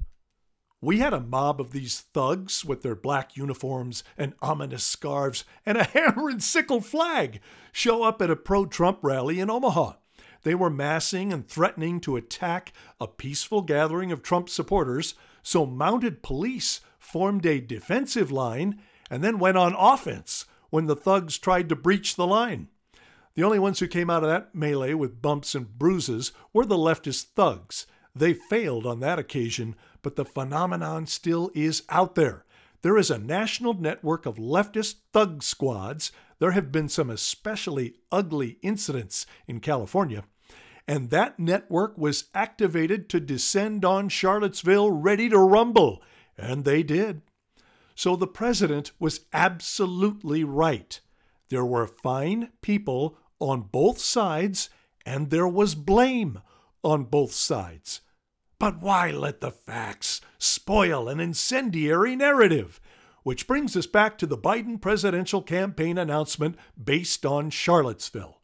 We 0.83 0.99
had 0.99 1.13
a 1.13 1.21
mob 1.21 1.61
of 1.61 1.71
these 1.71 2.01
thugs 2.01 2.65
with 2.65 2.81
their 2.81 2.93
black 2.93 3.37
uniforms 3.37 4.03
and 4.17 4.33
ominous 4.41 4.83
scarves 4.83 5.45
and 5.65 5.77
a 5.77 5.83
hammer 5.93 6.27
and 6.27 6.43
sickle 6.43 6.81
flag 6.81 7.39
show 7.71 8.03
up 8.03 8.21
at 8.21 8.29
a 8.29 8.35
pro 8.35 8.65
Trump 8.65 8.99
rally 9.01 9.39
in 9.39 9.49
Omaha. 9.49 9.93
They 10.41 10.53
were 10.53 10.69
massing 10.69 11.31
and 11.31 11.47
threatening 11.47 12.01
to 12.01 12.17
attack 12.17 12.73
a 12.99 13.07
peaceful 13.07 13.61
gathering 13.61 14.11
of 14.11 14.21
Trump 14.21 14.49
supporters, 14.49 15.15
so 15.41 15.65
mounted 15.65 16.21
police 16.21 16.81
formed 16.99 17.45
a 17.45 17.61
defensive 17.61 18.29
line 18.29 18.81
and 19.09 19.23
then 19.23 19.39
went 19.39 19.55
on 19.55 19.75
offense 19.75 20.43
when 20.69 20.87
the 20.87 20.97
thugs 20.97 21.37
tried 21.37 21.69
to 21.69 21.77
breach 21.77 22.17
the 22.17 22.27
line. 22.27 22.67
The 23.35 23.43
only 23.43 23.57
ones 23.57 23.79
who 23.79 23.87
came 23.87 24.09
out 24.09 24.23
of 24.23 24.29
that 24.29 24.53
melee 24.53 24.95
with 24.95 25.21
bumps 25.21 25.55
and 25.55 25.79
bruises 25.79 26.33
were 26.51 26.65
the 26.65 26.75
leftist 26.75 27.27
thugs. 27.35 27.87
They 28.13 28.33
failed 28.33 28.85
on 28.85 28.99
that 28.99 29.17
occasion, 29.17 29.75
but 30.03 30.15
the 30.15 30.25
phenomenon 30.25 31.07
still 31.07 31.49
is 31.55 31.81
out 31.89 32.13
there. 32.13 32.45
There 32.83 32.97
is 32.97 33.09
a 33.09 33.17
national 33.17 33.73
network 33.73 34.25
of 34.25 34.35
leftist 34.35 34.95
thug 35.13 35.41
squads. 35.41 36.11
There 36.39 36.51
have 36.51 36.71
been 36.71 36.89
some 36.89 37.09
especially 37.09 37.95
ugly 38.11 38.57
incidents 38.61 39.25
in 39.47 39.61
California. 39.61 40.25
And 40.85 41.09
that 41.09 41.39
network 41.39 41.97
was 41.97 42.25
activated 42.35 43.07
to 43.09 43.21
descend 43.21 43.85
on 43.85 44.09
Charlottesville 44.09 44.91
ready 44.91 45.29
to 45.29 45.39
rumble. 45.39 46.03
And 46.37 46.65
they 46.65 46.83
did. 46.83 47.21
So 47.95 48.15
the 48.17 48.27
president 48.27 48.91
was 48.99 49.21
absolutely 49.31 50.43
right. 50.43 50.99
There 51.49 51.63
were 51.63 51.87
fine 51.87 52.49
people 52.61 53.17
on 53.39 53.61
both 53.61 53.99
sides, 53.99 54.69
and 55.05 55.29
there 55.29 55.47
was 55.47 55.75
blame 55.75 56.41
on 56.83 57.05
both 57.05 57.31
sides. 57.31 58.01
But 58.63 58.81
why 58.81 59.11
let 59.11 59.41
the 59.41 59.51
facts 59.51 60.21
spoil 60.37 61.09
an 61.09 61.19
incendiary 61.19 62.15
narrative? 62.15 62.79
Which 63.23 63.45
brings 63.45 63.75
us 63.75 63.87
back 63.87 64.17
to 64.19 64.25
the 64.25 64.37
Biden 64.37 64.79
presidential 64.79 65.41
campaign 65.41 65.97
announcement 65.97 66.55
based 66.81 67.25
on 67.25 67.49
Charlottesville. 67.49 68.39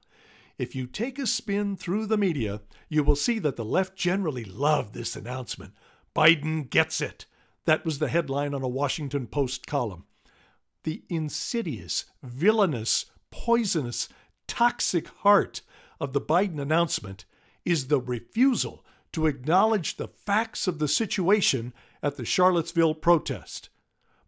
If 0.58 0.76
you 0.76 0.88
take 0.88 1.20
a 1.20 1.26
spin 1.26 1.78
through 1.78 2.06
the 2.06 2.18
media, 2.18 2.60
you 2.90 3.02
will 3.02 3.16
see 3.16 3.40
that 3.40 3.56
the 3.56 3.64
left 3.64 3.96
generally 3.96 4.44
loved 4.44 4.94
this 4.94 5.16
announcement. 5.16 5.74
Biden 6.14 6.70
gets 6.70 7.00
it. 7.00 7.26
That 7.64 7.86
was 7.86 8.00
the 8.00 8.10
headline 8.10 8.54
on 8.54 8.62
a 8.62 8.68
Washington 8.68 9.26
Post 9.26 9.68
column. 9.68 10.04
The 10.84 11.04
insidious, 11.08 12.04
villainous, 12.22 13.06
poisonous, 13.32 14.10
toxic 14.48 15.08
heart 15.08 15.62
of 16.02 16.12
the 16.12 16.20
Biden 16.20 16.60
announcement 16.60 17.24
is 17.64 17.88
the 17.88 18.02
refusal 18.02 18.84
to 19.12 19.28
acknowledge 19.28 19.98
the 19.98 20.08
facts 20.08 20.68
of 20.68 20.80
the 20.80 20.88
situation 20.88 21.74
at 22.02 22.16
the 22.16 22.26
Charlottesville 22.26 22.96
protest. 22.96 23.70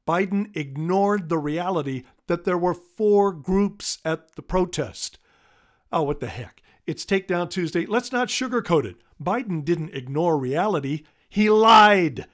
Biden 0.08 0.56
ignored 0.56 1.30
the 1.30 1.38
reality 1.38 2.04
that 2.28 2.44
there 2.44 2.58
were 2.58 2.74
four 2.74 3.32
groups 3.32 4.00
at 4.04 4.36
the 4.36 4.42
protest. 4.42 5.20
Oh, 5.92 6.04
what 6.04 6.20
the 6.20 6.28
heck. 6.28 6.62
It's 6.88 7.06
Takedown 7.06 7.50
Tuesday. 7.50 7.86
Let's 7.86 8.12
not 8.12 8.30
sugarcoat 8.30 8.86
it. 8.86 8.98
Biden 9.22 9.64
didn't 9.64 9.94
ignore 9.94 10.38
reality, 10.38 11.04
he 11.30 11.50
lied, 11.50 12.26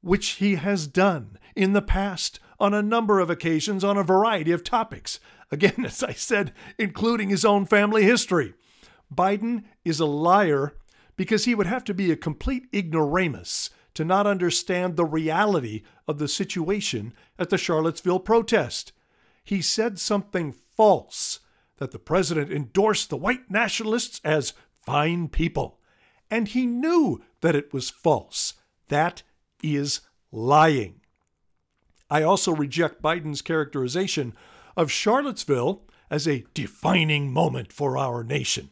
which 0.00 0.30
he 0.32 0.54
has 0.54 0.86
done 0.86 1.38
in 1.56 1.72
the 1.72 1.82
past 1.82 2.38
on 2.60 2.72
a 2.72 2.82
number 2.82 3.18
of 3.18 3.28
occasions 3.28 3.82
on 3.82 3.96
a 3.96 4.02
variety 4.04 4.52
of 4.52 4.62
topics. 4.62 5.18
Again, 5.50 5.74
as 5.84 6.02
I 6.02 6.12
said, 6.12 6.52
including 6.78 7.30
his 7.30 7.44
own 7.44 7.66
family 7.66 8.04
history. 8.04 8.54
Biden 9.12 9.64
is 9.84 10.00
a 10.00 10.06
liar 10.06 10.74
because 11.18 11.46
he 11.46 11.54
would 11.54 11.66
have 11.66 11.82
to 11.82 11.92
be 11.92 12.12
a 12.12 12.16
complete 12.16 12.68
ignoramus 12.72 13.70
to 13.92 14.04
not 14.04 14.26
understand 14.26 14.96
the 14.96 15.04
reality 15.04 15.82
of 16.06 16.18
the 16.18 16.28
situation 16.28 17.12
at 17.40 17.50
the 17.50 17.58
Charlottesville 17.58 18.20
protest. 18.20 18.92
He 19.42 19.60
said 19.60 19.98
something 19.98 20.52
false 20.52 21.40
that 21.78 21.90
the 21.90 21.98
president 21.98 22.52
endorsed 22.52 23.10
the 23.10 23.16
white 23.16 23.50
nationalists 23.50 24.20
as 24.22 24.52
fine 24.86 25.28
people, 25.28 25.80
and 26.30 26.46
he 26.46 26.66
knew 26.66 27.20
that 27.40 27.56
it 27.56 27.72
was 27.72 27.90
false. 27.90 28.54
That 28.86 29.24
is 29.60 30.02
lying. 30.30 31.00
I 32.08 32.22
also 32.22 32.54
reject 32.54 33.02
Biden's 33.02 33.42
characterization 33.42 34.34
of 34.76 34.92
Charlottesville 34.92 35.82
as 36.10 36.28
a 36.28 36.44
defining 36.54 37.32
moment 37.32 37.72
for 37.72 37.98
our 37.98 38.22
nation. 38.22 38.70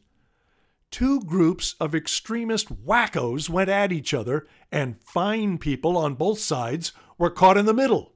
Two 0.91 1.21
groups 1.21 1.75
of 1.81 1.95
extremist 1.95 2.85
wackos 2.85 3.51
went 3.51 3.69
at 3.69 3.93
each 3.93 4.15
other, 4.15 4.47
and 4.71 5.03
fine 5.03 5.59
people 5.59 5.97
on 5.97 6.15
both 6.15 6.39
sides 6.39 6.93
were 7.19 7.31
caught 7.31 7.57
in 7.57 7.67
the 7.67 7.75
middle. 7.75 8.15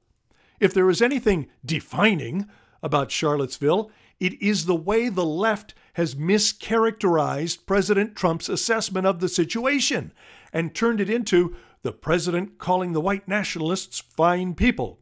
If 0.59 0.73
there 0.73 0.89
is 0.89 1.01
anything 1.01 1.47
defining 1.65 2.47
about 2.81 3.11
Charlottesville, 3.11 3.91
it 4.19 4.41
is 4.41 4.65
the 4.65 4.75
way 4.75 5.09
the 5.09 5.25
left 5.25 5.73
has 5.93 6.15
mischaracterized 6.15 7.65
President 7.65 8.15
Trump's 8.15 8.47
assessment 8.47 9.05
of 9.05 9.19
the 9.19 9.29
situation 9.29 10.13
and 10.53 10.73
turned 10.73 11.01
it 11.01 11.09
into 11.09 11.55
the 11.81 11.91
president 11.91 12.57
calling 12.57 12.93
the 12.93 13.01
white 13.01 13.27
nationalists 13.27 13.99
fine 13.99 14.53
people. 14.53 15.00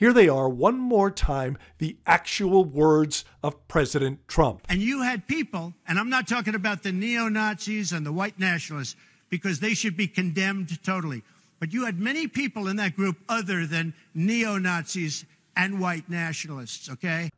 Here 0.00 0.14
they 0.14 0.30
are, 0.30 0.48
one 0.48 0.78
more 0.78 1.10
time, 1.10 1.58
the 1.76 1.98
actual 2.06 2.64
words 2.64 3.22
of 3.42 3.68
President 3.68 4.26
Trump. 4.26 4.64
And 4.66 4.80
you 4.80 5.02
had 5.02 5.28
people, 5.28 5.74
and 5.86 5.98
I'm 5.98 6.08
not 6.08 6.26
talking 6.26 6.54
about 6.54 6.82
the 6.82 6.90
neo 6.90 7.28
Nazis 7.28 7.92
and 7.92 8.06
the 8.06 8.12
white 8.12 8.38
nationalists, 8.38 8.96
because 9.28 9.60
they 9.60 9.74
should 9.74 9.98
be 9.98 10.08
condemned 10.08 10.82
totally. 10.82 11.22
But 11.58 11.74
you 11.74 11.84
had 11.84 12.00
many 12.00 12.26
people 12.28 12.66
in 12.66 12.76
that 12.76 12.96
group 12.96 13.18
other 13.28 13.66
than 13.66 13.92
neo 14.14 14.56
Nazis 14.56 15.26
and 15.54 15.78
white 15.78 16.08
nationalists, 16.08 16.88
okay? 16.88 17.28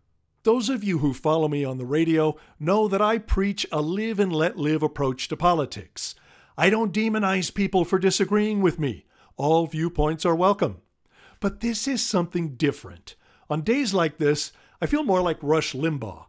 Those 0.45 0.69
of 0.69 0.85
you 0.85 0.99
who 0.99 1.15
follow 1.15 1.49
me 1.49 1.65
on 1.65 1.79
the 1.79 1.85
radio 1.85 2.37
know 2.61 2.87
that 2.87 3.03
I 3.03 3.19
preach 3.19 3.67
a 3.73 3.83
live 3.83 4.21
and 4.21 4.33
let 4.33 4.57
live 4.57 4.85
approach 4.85 5.27
to 5.27 5.37
politics. 5.37 6.15
I 6.57 6.71
don't 6.71 6.95
demonize 6.95 7.53
people 7.53 7.85
for 7.85 7.99
disagreeing 7.99 8.63
with 8.63 8.79
me. 8.79 9.05
All 9.37 9.67
viewpoints 9.67 10.25
are 10.25 10.37
welcome. 10.37 10.82
But 11.43 11.59
this 11.59 11.89
is 11.89 12.07
something 12.07 12.55
different. 12.55 13.17
On 13.51 13.63
days 13.63 13.93
like 13.93 14.19
this, 14.19 14.53
I 14.81 14.87
feel 14.87 15.03
more 15.03 15.21
like 15.21 15.39
Rush 15.43 15.73
Limbaugh. 15.75 16.27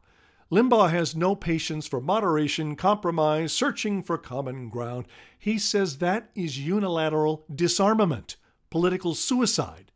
Limbaugh 0.51 0.89
has 0.89 1.15
no 1.15 1.35
patience 1.35 1.85
for 1.87 2.01
moderation, 2.01 2.75
compromise, 2.75 3.53
searching 3.53 4.01
for 4.01 4.17
common 4.17 4.69
ground. 4.69 5.05
He 5.37 5.59
says 5.59 5.99
that 5.99 6.31
is 6.33 6.57
unilateral 6.57 7.45
disarmament, 7.53 8.37
political 8.71 9.13
suicide. 9.13 9.91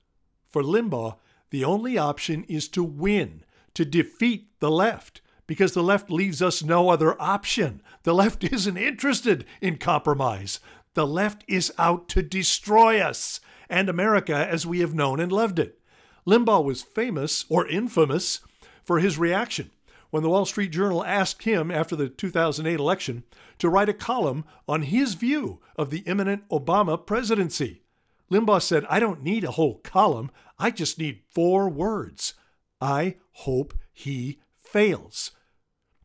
For 0.50 0.62
Limbaugh, 0.62 1.18
the 1.50 1.66
only 1.66 1.98
option 1.98 2.44
is 2.44 2.68
to 2.70 2.84
win, 2.84 3.44
to 3.74 3.86
defeat 3.86 4.52
the 4.60 4.70
left, 4.70 5.22
because 5.48 5.72
the 5.72 5.82
left 5.82 6.12
leaves 6.12 6.44
us 6.44 6.62
no 6.62 6.90
other 6.90 7.20
option. 7.20 7.82
The 8.04 8.14
left 8.14 8.44
isn't 8.54 8.78
interested 8.78 9.46
in 9.62 9.78
compromise. 9.78 10.60
The 10.98 11.06
left 11.06 11.44
is 11.48 11.72
out 11.78 12.10
to 12.10 12.24
destroy 12.24 13.00
us 13.00 13.40
and 13.70 13.88
America 13.88 14.34
as 14.36 14.66
we 14.66 14.80
have 14.80 14.96
known 14.96 15.20
and 15.20 15.32
loved 15.32 15.60
it. 15.60 15.80
Limbaugh 16.26 16.64
was 16.64 16.82
famous, 16.82 17.46
or 17.50 17.68
infamous, 17.68 18.40
for 18.84 18.98
his 18.98 19.20
reaction 19.20 19.70
when 20.10 20.24
the 20.24 20.30
Wall 20.30 20.48
Street 20.48 20.72
Journal 20.72 21.06
asked 21.06 21.44
him 21.44 21.70
after 21.70 21.96
the 21.96 22.10
2008 22.10 22.80
election 22.80 23.26
to 23.60 23.70
write 23.70 23.90
a 23.90 23.94
column 23.94 24.44
on 24.68 24.82
his 24.82 25.14
view 25.14 25.60
of 25.76 25.92
the 25.92 26.00
imminent 26.08 26.50
Obama 26.50 26.98
presidency. 27.06 27.84
Limbaugh 28.32 28.64
said, 28.64 28.84
I 28.90 29.00
don't 29.00 29.22
need 29.22 29.44
a 29.44 29.52
whole 29.52 29.76
column, 29.84 30.32
I 30.58 30.72
just 30.72 30.98
need 30.98 31.22
four 31.30 31.70
words. 31.70 32.34
I 32.82 33.18
hope 33.34 33.76
he 33.94 34.40
fails. 34.58 35.30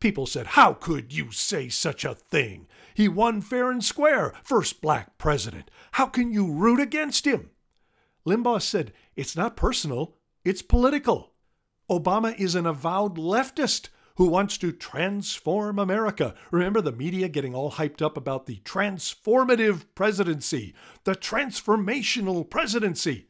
People 0.03 0.25
said, 0.25 0.47
How 0.47 0.73
could 0.73 1.13
you 1.13 1.31
say 1.31 1.69
such 1.69 2.03
a 2.03 2.13
thing? 2.13 2.67
He 2.93 3.07
won 3.07 3.39
fair 3.39 3.71
and 3.71 3.81
square, 3.81 4.33
first 4.43 4.81
black 4.81 5.17
president. 5.17 5.71
How 5.93 6.07
can 6.07 6.33
you 6.33 6.51
root 6.51 6.81
against 6.81 7.25
him? 7.25 7.51
Limbaugh 8.27 8.61
said, 8.61 8.91
It's 9.15 9.37
not 9.37 9.55
personal, 9.55 10.17
it's 10.43 10.61
political. 10.61 11.31
Obama 11.89 12.37
is 12.37 12.53
an 12.53 12.65
avowed 12.65 13.15
leftist 13.15 13.87
who 14.17 14.27
wants 14.27 14.57
to 14.57 14.73
transform 14.73 15.79
America. 15.79 16.35
Remember 16.51 16.81
the 16.81 16.91
media 16.91 17.29
getting 17.29 17.55
all 17.55 17.71
hyped 17.71 18.01
up 18.01 18.17
about 18.17 18.45
the 18.45 18.57
transformative 18.65 19.85
presidency, 19.95 20.75
the 21.05 21.15
transformational 21.15 22.49
presidency. 22.49 23.29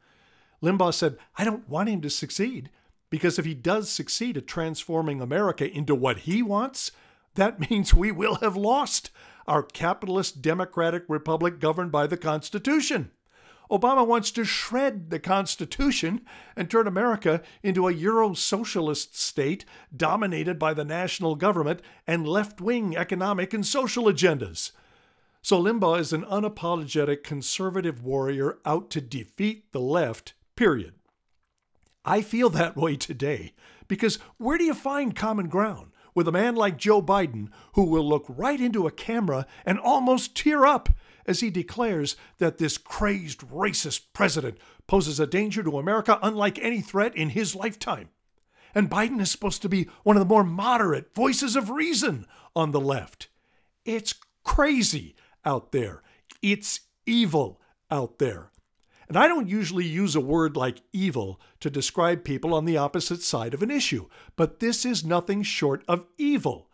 Limbaugh 0.64 0.96
said, 0.96 1.18
I 1.38 1.46
don't 1.46 1.70
want 1.70 1.90
him 1.90 2.02
to 2.02 2.10
succeed 2.10 2.72
because 3.14 3.38
if 3.38 3.46
he 3.46 3.54
does 3.54 3.92
succeed 3.92 4.38
at 4.38 4.48
transforming 4.48 5.22
America 5.22 5.72
into 5.72 5.94
what 5.94 6.22
he 6.22 6.42
wants, 6.42 6.92
that 7.36 7.60
means 7.70 7.94
we 7.94 8.12
will 8.12 8.38
have 8.38 8.58
lost 8.58 9.12
our 9.48 9.62
capitalist 9.62 10.42
democratic 10.42 11.04
republic 11.08 11.60
governed 11.60 11.92
by 11.92 12.08
the 12.08 12.18
Constitution. 12.18 13.12
Obama 13.70 14.04
wants 14.04 14.32
to 14.32 14.44
shred 14.44 15.12
the 15.12 15.20
Constitution 15.20 16.22
and 16.56 16.72
turn 16.72 16.88
America 16.88 17.44
into 17.62 17.88
a 17.88 17.94
Euro 17.94 18.34
socialist 18.34 19.16
state 19.16 19.64
dominated 19.96 20.58
by 20.58 20.74
the 20.74 20.84
national 20.84 21.36
government 21.36 21.84
and 22.08 22.28
left 22.28 22.62
wing 22.62 22.98
economic 22.98 23.54
and 23.54 23.64
social 23.64 24.06
agendas. 24.06 24.72
So 25.44 25.62
Limbaugh 25.62 26.00
is 26.00 26.14
an 26.14 26.24
unapologetic 26.24 27.24
conservative 27.24 28.04
warrior 28.04 28.58
out 28.66 28.90
to 28.90 29.02
defeat 29.02 29.72
the 29.72 29.82
left, 29.82 30.34
period. 30.56 30.96
I 32.06 32.22
feel 32.22 32.50
that 32.52 32.76
way 32.78 32.96
today 32.96 33.54
because 33.88 34.18
where 34.38 34.58
do 34.58 34.64
you 34.64 34.74
find 34.74 35.16
common 35.16 35.48
ground 35.48 35.92
with 36.16 36.28
a 36.28 36.32
man 36.32 36.56
like 36.56 36.78
Joe 36.78 37.02
Biden 37.02 37.50
who 37.74 37.84
will 37.84 38.08
look 38.08 38.26
right 38.28 38.60
into 38.60 38.88
a 38.88 38.92
camera 38.92 39.46
and 39.66 39.80
almost 39.80 40.36
tear 40.36 40.66
up 40.66 40.90
as 41.26 41.40
he 41.40 41.50
declares 41.50 42.16
that 42.38 42.58
this 42.58 42.78
crazed 42.78 43.40
racist 43.42 44.02
president 44.14 44.58
poses 44.88 45.20
a 45.20 45.28
danger 45.28 45.64
to 45.64 45.78
America 45.78 46.20
unlike 46.22 46.60
any 46.60 46.82
threat 46.82 47.16
in 47.16 47.30
his 47.30 47.56
lifetime? 47.56 48.10
And 48.76 48.90
Biden 48.90 49.22
is 49.22 49.32
supposed 49.32 49.62
to 49.62 49.70
be 49.70 49.88
one 50.04 50.16
of 50.16 50.20
the 50.20 50.34
more 50.34 50.44
moderate 50.44 51.14
voices 51.14 51.56
of 51.56 51.70
reason 51.70 52.26
on 52.56 52.72
the 52.72 52.82
left. 52.82 53.28
It's 53.86 54.16
crazy 54.44 55.16
out 55.46 55.72
there. 55.72 56.02
It's 56.42 56.82
evil 57.06 57.62
out 57.92 58.20
there. 58.20 58.53
And 59.08 59.18
I 59.18 59.28
don't 59.28 59.50
usually 59.50 59.86
use 59.86 60.16
a 60.16 60.22
word 60.22 60.56
like 60.56 60.82
evil 60.92 61.40
to 61.60 61.70
describe 61.70 62.24
people 62.24 62.54
on 62.54 62.66
the 62.66 62.78
opposite 62.78 63.22
side 63.22 63.54
of 63.54 63.62
an 63.62 63.72
issue, 63.72 64.08
but 64.36 64.60
this 64.60 64.86
is 64.86 65.06
nothing 65.06 65.44
short 65.44 65.84
of 65.88 66.06
evil. 66.18 66.70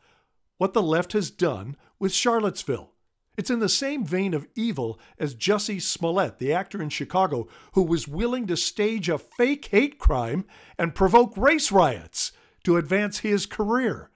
What 0.57 0.73
the 0.73 0.81
left 0.81 1.13
has 1.13 1.31
done 1.31 1.75
with 1.99 2.13
Charlottesville. 2.13 2.91
It's 3.37 3.49
in 3.49 3.59
the 3.59 3.69
same 3.69 4.05
vein 4.05 4.33
of 4.33 4.47
evil 4.55 4.99
as 5.17 5.33
Jussie 5.33 5.81
Smollett, 5.81 6.39
the 6.39 6.51
actor 6.51 6.81
in 6.81 6.89
Chicago, 6.89 7.47
who 7.71 7.83
was 7.83 8.07
willing 8.07 8.47
to 8.47 8.57
stage 8.57 9.07
a 9.07 9.17
fake 9.17 9.69
hate 9.71 9.97
crime 9.97 10.43
and 10.77 10.93
provoke 10.93 11.37
race 11.37 11.71
riots 11.71 12.33
to 12.65 12.75
advance 12.75 13.19
his 13.19 13.45
career. 13.45 14.09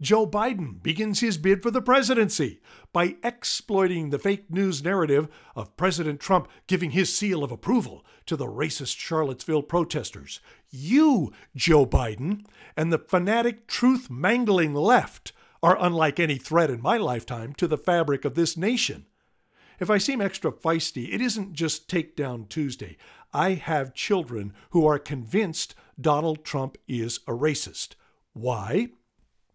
Joe 0.00 0.26
Biden 0.26 0.82
begins 0.82 1.20
his 1.20 1.38
bid 1.38 1.62
for 1.62 1.70
the 1.70 1.82
presidency 1.82 2.60
by 2.92 3.16
exploiting 3.22 4.10
the 4.10 4.18
fake 4.18 4.50
news 4.50 4.82
narrative 4.82 5.28
of 5.54 5.76
President 5.76 6.20
Trump 6.20 6.48
giving 6.66 6.90
his 6.90 7.14
seal 7.14 7.44
of 7.44 7.52
approval 7.52 8.04
to 8.26 8.36
the 8.36 8.46
racist 8.46 8.98
Charlottesville 8.98 9.62
protesters. 9.62 10.40
You, 10.70 11.32
Joe 11.54 11.86
Biden, 11.86 12.44
and 12.76 12.92
the 12.92 12.98
fanatic 12.98 13.66
truth 13.66 14.10
mangling 14.10 14.74
left 14.74 15.32
are 15.62 15.76
unlike 15.80 16.20
any 16.20 16.36
threat 16.36 16.70
in 16.70 16.82
my 16.82 16.96
lifetime 16.96 17.54
to 17.54 17.66
the 17.66 17.78
fabric 17.78 18.24
of 18.24 18.34
this 18.34 18.56
nation. 18.56 19.06
If 19.80 19.90
I 19.90 19.98
seem 19.98 20.20
extra 20.20 20.52
feisty, 20.52 21.12
it 21.12 21.20
isn't 21.20 21.54
just 21.54 21.88
Takedown 21.88 22.48
Tuesday. 22.48 22.96
I 23.32 23.54
have 23.54 23.94
children 23.94 24.52
who 24.70 24.86
are 24.86 24.98
convinced 24.98 25.74
Donald 26.00 26.44
Trump 26.44 26.78
is 26.86 27.20
a 27.26 27.32
racist. 27.32 27.94
Why? 28.32 28.88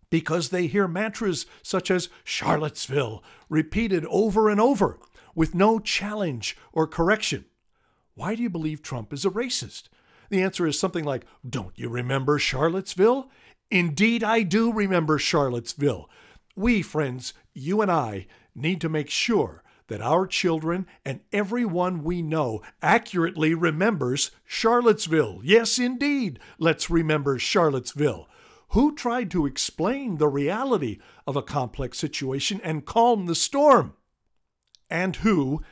Because 0.10 0.50
they 0.50 0.68
hear 0.68 0.88
mantras 0.88 1.46
such 1.62 1.92
as 1.92 2.10
Charlottesville 2.24 3.24
repeated 3.50 4.06
over 4.06 4.50
and 4.50 4.60
over 4.60 5.00
with 5.36 5.54
no 5.54 5.80
challenge 5.80 6.58
or 6.74 6.88
correction. 6.88 7.46
Why 8.16 8.36
do 8.36 8.44
you 8.44 8.50
believe 8.50 8.82
Trump 8.82 9.14
is 9.14 9.24
a 9.24 9.30
racist? 9.30 9.84
The 10.30 10.42
answer 10.42 10.68
is 10.68 10.80
something 10.80 11.04
like, 11.04 11.26
Don't 11.48 11.78
you 11.78 11.90
remember 11.90 12.40
Charlottesville? 12.40 13.30
Indeed, 13.72 14.24
I 14.24 14.42
do 14.42 14.74
remember 14.74 15.18
Charlottesville. 15.18 16.10
We, 16.56 16.82
friends, 16.82 17.34
you 17.54 17.82
and 17.82 17.92
I, 17.92 18.28
need 18.56 18.82
to 18.82 18.90
make 18.90 19.10
sure 19.10 19.64
that 19.88 20.02
our 20.02 20.28
children 20.28 20.86
and 21.06 21.20
everyone 21.32 22.04
we 22.04 22.22
know 22.22 22.62
accurately 22.82 23.54
remembers 23.54 24.32
Charlottesville. 24.46 25.42
Yes, 25.44 25.80
indeed, 25.80 26.40
let's 26.58 26.90
remember 26.90 27.38
Charlottesville. 27.40 28.28
Who 28.74 28.94
tried 28.94 29.32
to 29.32 29.48
explain 29.48 30.18
the 30.18 30.28
reality 30.28 31.00
of 31.26 31.36
a 31.36 31.42
complex 31.42 31.98
situation 31.98 32.62
and 32.64 32.86
calm 32.86 33.26
the 33.26 33.34
storm? 33.34 33.96
And 34.92 35.16
who, 35.18 35.64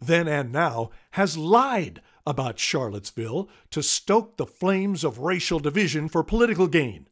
then 0.00 0.26
and 0.26 0.50
now, 0.50 0.88
has 1.12 1.36
lied 1.36 2.00
about 2.26 2.58
Charlottesville 2.58 3.50
to 3.70 3.82
stoke 3.82 4.38
the 4.38 4.46
flames 4.46 5.04
of 5.04 5.18
racial 5.18 5.58
division 5.58 6.08
for 6.08 6.22
political 6.24 6.68
gain? 6.68 7.08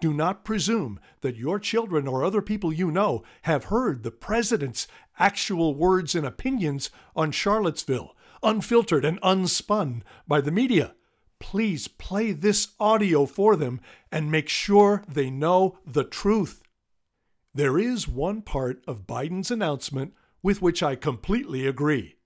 Do 0.00 0.12
not 0.12 0.44
presume 0.44 0.98
that 1.20 1.36
your 1.36 1.60
children 1.60 2.08
or 2.08 2.24
other 2.24 2.42
people 2.42 2.72
you 2.72 2.90
know 2.90 3.22
have 3.42 3.64
heard 3.64 4.02
the 4.02 4.10
president's 4.10 4.88
actual 5.16 5.76
words 5.76 6.16
and 6.16 6.26
opinions 6.26 6.90
on 7.14 7.30
Charlottesville, 7.30 8.16
unfiltered 8.42 9.04
and 9.04 9.20
unspun 9.22 10.02
by 10.26 10.40
the 10.40 10.50
media. 10.50 10.95
Please 11.38 11.88
play 11.88 12.32
this 12.32 12.68
audio 12.80 13.26
for 13.26 13.56
them 13.56 13.80
and 14.10 14.30
make 14.30 14.48
sure 14.48 15.02
they 15.08 15.30
know 15.30 15.78
the 15.86 16.04
truth. 16.04 16.62
There 17.54 17.78
is 17.78 18.08
one 18.08 18.42
part 18.42 18.82
of 18.86 19.06
Biden's 19.06 19.50
announcement 19.50 20.14
with 20.42 20.60
which 20.60 20.82
I 20.82 20.94
completely 20.94 21.66
agree. 21.66 22.16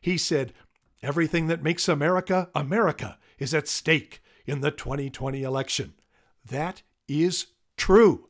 He 0.00 0.16
said, 0.16 0.52
Everything 1.02 1.46
that 1.46 1.62
makes 1.62 1.88
America 1.88 2.48
America 2.54 3.18
is 3.38 3.54
at 3.54 3.68
stake 3.68 4.20
in 4.46 4.60
the 4.60 4.70
2020 4.70 5.42
election. 5.42 5.94
That 6.44 6.82
is 7.06 7.46
true. 7.76 8.28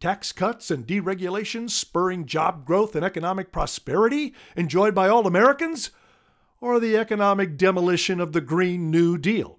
Tax 0.00 0.32
cuts 0.32 0.70
and 0.70 0.86
deregulation 0.86 1.70
spurring 1.70 2.26
job 2.26 2.64
growth 2.64 2.96
and 2.96 3.04
economic 3.04 3.52
prosperity 3.52 4.34
enjoyed 4.56 4.94
by 4.94 5.08
all 5.08 5.26
Americans? 5.26 5.90
Or 6.62 6.80
the 6.80 6.96
economic 6.96 7.58
demolition 7.58 8.20
of 8.20 8.32
the 8.32 8.40
Green 8.40 8.90
New 8.90 9.18
Deal? 9.18 9.58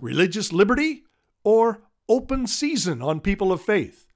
Religious 0.00 0.52
liberty? 0.52 1.04
Or 1.44 1.82
open 2.08 2.48
season 2.48 3.00
on 3.00 3.20
people 3.20 3.52
of 3.52 3.62
faith? 3.62 4.08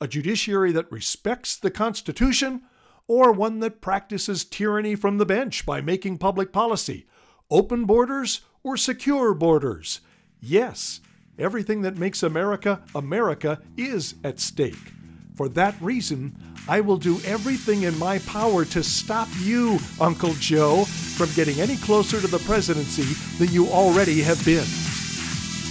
A 0.00 0.08
judiciary 0.08 0.72
that 0.72 0.90
respects 0.90 1.56
the 1.56 1.70
Constitution? 1.70 2.62
Or 3.06 3.30
one 3.32 3.60
that 3.60 3.82
practices 3.82 4.46
tyranny 4.46 4.94
from 4.94 5.18
the 5.18 5.26
bench 5.26 5.66
by 5.66 5.82
making 5.82 6.16
public 6.16 6.52
policy? 6.52 7.06
Open 7.50 7.84
borders 7.84 8.40
or 8.62 8.78
secure 8.78 9.34
borders? 9.34 10.00
Yes, 10.40 11.00
Everything 11.38 11.82
that 11.82 11.98
makes 11.98 12.22
America 12.22 12.82
America 12.94 13.60
is 13.76 14.14
at 14.22 14.38
stake. 14.38 14.92
For 15.34 15.48
that 15.50 15.74
reason, 15.80 16.32
I 16.68 16.80
will 16.80 16.96
do 16.96 17.20
everything 17.24 17.82
in 17.82 17.98
my 17.98 18.20
power 18.20 18.64
to 18.66 18.84
stop 18.84 19.28
you, 19.40 19.78
Uncle 20.00 20.32
Joe, 20.34 20.84
from 20.84 21.28
getting 21.34 21.60
any 21.60 21.76
closer 21.76 22.20
to 22.20 22.26
the 22.28 22.38
presidency 22.38 23.14
than 23.38 23.52
you 23.52 23.66
already 23.68 24.22
have 24.22 24.42
been. 24.44 24.64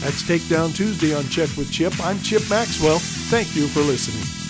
That's 0.01 0.21
Takedown 0.23 0.75
Tuesday 0.75 1.15
on 1.15 1.23
Check 1.29 1.55
with 1.55 1.71
Chip. 1.71 1.93
I'm 2.01 2.19
Chip 2.19 2.43
Maxwell. 2.49 2.99
Thank 2.99 3.55
you 3.55 3.67
for 3.67 3.79
listening. 3.79 4.42